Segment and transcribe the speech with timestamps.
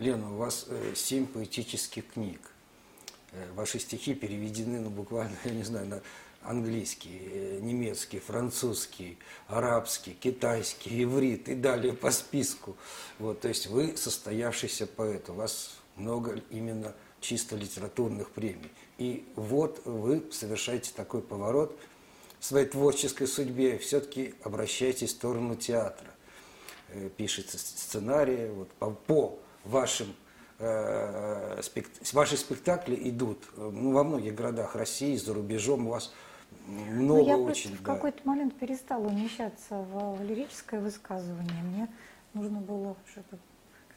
[0.00, 2.40] Лена, у вас э, семь поэтических книг.
[3.32, 6.02] Э, ваши стихи переведены, ну, буквально, я не знаю, на
[6.42, 12.78] английский, э, немецкий, французский, арабский, китайский, иврит и далее по списку.
[13.18, 18.72] Вот, то есть вы состоявшийся поэт, у вас много именно чисто литературных премий.
[18.96, 21.78] И вот вы совершаете такой поворот
[22.38, 26.08] в своей творческой судьбе, все-таки обращаетесь в сторону театра.
[27.18, 30.14] Пишется сценарий вот, по, по вашим
[30.58, 31.60] э,
[32.12, 36.12] ваши спектакли идут ну, во многих городах России, за рубежом у вас
[36.66, 37.76] много ну, я очень.
[37.76, 41.62] в какой-то момент перестала умещаться в, в лирическое высказывание.
[41.62, 41.88] Мне
[42.34, 43.40] нужно было, чтобы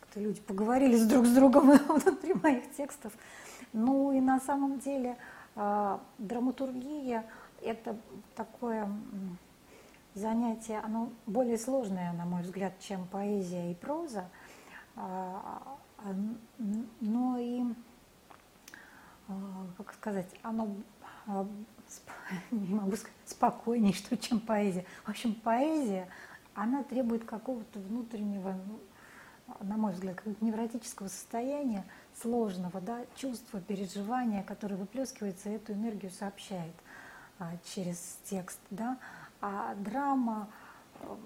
[0.00, 3.12] как-то люди поговорили с друг с другом внутри моих текстов.
[3.72, 5.16] Ну и на самом деле
[5.56, 7.24] э, драматургия–
[7.62, 7.96] это
[8.34, 8.88] такое
[10.14, 14.28] занятие, оно более сложное, на мой взгляд, чем поэзия и проза.
[14.96, 16.14] А, а,
[17.00, 17.62] но и,
[19.28, 20.76] а, как сказать, оно
[22.50, 24.84] не могу сказать, спокойнее, что, чем поэзия.
[25.04, 26.08] В общем, поэзия,
[26.54, 28.80] она требует какого-то внутреннего, ну,
[29.60, 31.84] на мой взгляд, невротического состояния,
[32.20, 36.74] сложного, да, чувства, переживания, которое выплескивается, и эту энергию сообщает
[37.64, 38.98] через текст, да.
[39.40, 40.48] А драма,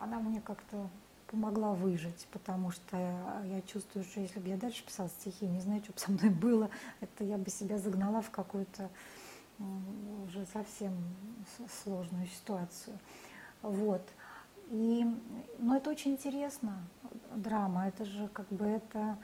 [0.00, 0.88] она мне как-то
[1.30, 5.82] помогла выжить, потому что я чувствую, что если бы я дальше писала стихи, не знаю,
[5.82, 8.90] что бы со мной было, это я бы себя загнала в какую-то
[10.24, 10.92] уже совсем
[11.82, 12.98] сложную ситуацию.
[13.62, 14.02] Вот.
[14.70, 15.06] И,
[15.58, 16.78] но это очень интересно,
[17.34, 19.18] драма, это же как бы это,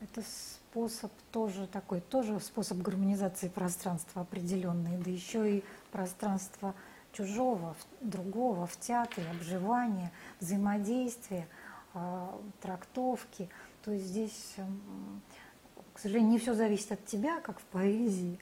[0.00, 6.74] это способ тоже такой, тоже способ гармонизации пространства определенный, да еще и пространство
[7.14, 11.46] чужого, другого в театре, обживания, взаимодействия,
[11.94, 13.48] а, трактовки.
[13.84, 14.56] То есть здесь,
[15.92, 18.38] к сожалению, не все зависит от тебя, как в поэзии,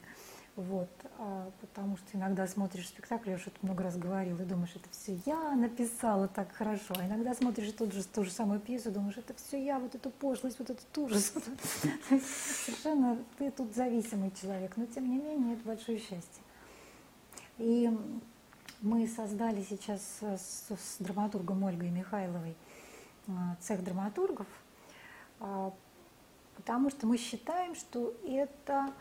[0.55, 4.75] вот, а, потому что иногда смотришь спектакль, я уже это много раз говорила, и думаешь,
[4.75, 6.93] это все я написала так хорошо.
[6.99, 10.11] А иногда смотришь тот же, ту же самую пьесу, думаешь, это все я, вот эту
[10.11, 11.33] пошлость, вот этот ужас.
[12.09, 16.43] Совершенно ты тут зависимый человек, но тем не менее это большое счастье.
[17.57, 17.91] И
[18.83, 22.55] мы создали сейчас с, с драматургом Ольгой Михайловой
[23.27, 24.47] а, цех драматургов,
[25.39, 25.73] а,
[26.57, 28.93] потому что мы считаем, что это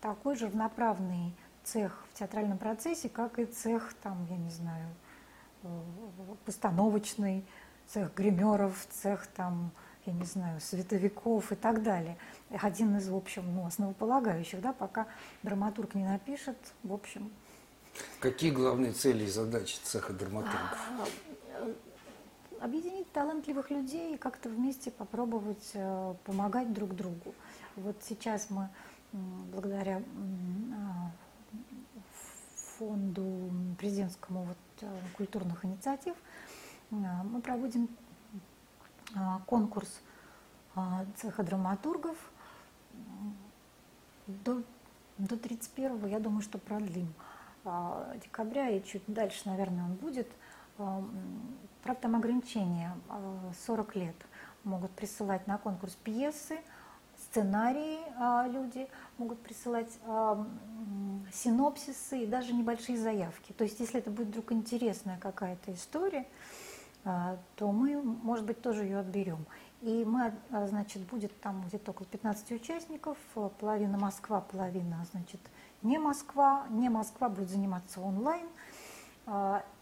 [0.00, 4.88] такой же равноправный цех в театральном процессе, как и цех, там, я не знаю,
[5.62, 5.80] э,
[6.46, 7.44] постановочный,
[7.86, 9.72] цех гримеров, цех там,
[10.06, 12.16] я не знаю, световиков и так далее.
[12.48, 15.06] Один из, в общем, ну, основополагающих, да, пока
[15.42, 17.30] драматург не напишет, в общем.
[18.20, 20.78] Какие главные цели и задачи цеха драматургов?
[20.98, 21.06] А,
[21.54, 21.74] э,
[22.60, 27.34] объединить талантливых людей и как-то вместе попробовать э, помогать друг другу.
[27.76, 28.68] Вот сейчас мы
[29.12, 31.10] благодаря а,
[32.78, 36.14] фонду президентскому вот, э, культурных инициатив
[36.90, 37.88] мы проводим
[39.14, 40.00] а, конкурс
[41.16, 42.16] цеха драматургов
[44.26, 44.62] до,
[45.18, 47.12] до 31 я думаю, что продлим
[48.22, 50.28] декабря и чуть дальше, наверное, он будет.
[50.76, 52.94] Правда, там ограничения
[53.66, 54.16] 40 лет
[54.64, 56.58] могут присылать на конкурс пьесы,
[57.30, 58.88] сценарии а, люди
[59.18, 60.46] могут присылать а,
[61.32, 63.52] синопсисы и даже небольшие заявки.
[63.52, 66.69] То есть, если это будет вдруг интересная какая-то история, а,
[67.02, 69.46] то мы, может быть, тоже ее отберем.
[69.80, 73.16] И мы, а, значит, будет там где-то около 15 участников,
[73.58, 75.40] половина Москва, половина, значит,
[75.82, 76.66] не Москва.
[76.68, 78.69] Не Москва будет заниматься онлайн– а,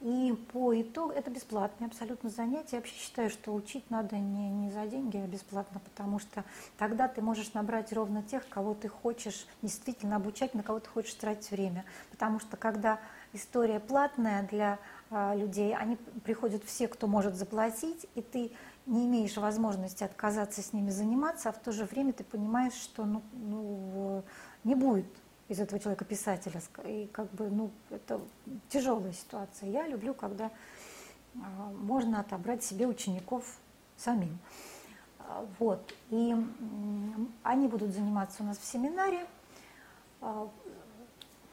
[0.00, 2.68] и по итогу это бесплатное абсолютно занятие.
[2.72, 6.44] Я вообще считаю, что учить надо не, не за деньги, а бесплатно, потому что
[6.76, 11.14] тогда ты можешь набрать ровно тех, кого ты хочешь действительно обучать, на кого ты хочешь
[11.14, 11.86] тратить время.
[12.10, 13.00] Потому что когда
[13.32, 14.78] история платная для
[15.10, 18.52] а, людей, они приходят все, кто может заплатить, и ты
[18.84, 23.06] не имеешь возможности отказаться с ними заниматься, а в то же время ты понимаешь, что
[23.06, 24.24] ну, ну,
[24.64, 25.06] не будет
[25.48, 26.60] из этого человека писателя.
[26.84, 28.20] И как бы, ну, это
[28.68, 29.70] тяжелая ситуация.
[29.70, 30.50] Я люблю, когда
[31.34, 33.44] а, можно отобрать себе учеников
[33.96, 34.38] самим.
[35.20, 35.94] А, вот.
[36.10, 36.34] И
[37.42, 39.26] они будут заниматься у нас в семинаре.
[40.20, 40.48] А,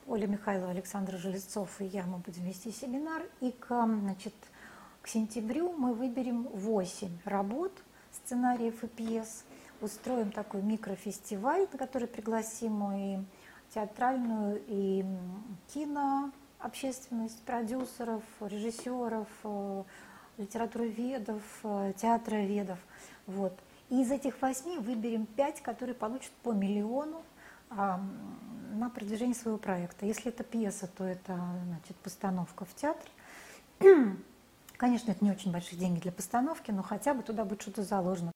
[0.08, 3.24] Оля Михайлова, Александр Железцов и я, мы будем вести семинар.
[3.40, 4.34] И к, значит,
[5.02, 7.72] к сентябрю мы выберем 8 работ,
[8.12, 9.46] сценариев и пьес.
[9.82, 13.20] Устроим такой микрофестиваль, на который пригласим и
[13.74, 15.06] театральную и
[15.74, 19.84] кино общественность, продюсеров, режиссеров, э,
[20.38, 22.80] литературоведов, э, театроведов.
[23.28, 23.54] Вот.
[23.90, 27.22] И из этих восьми выберем пять, которые получат по миллиону
[27.70, 28.02] а,
[28.74, 30.06] на продвижение своего проекта.
[30.06, 33.12] Если это пьеса, то это значит, постановка в театре.
[34.78, 38.32] Конечно, это не очень большие деньги для постановки, но хотя бы туда будет что-то заложено.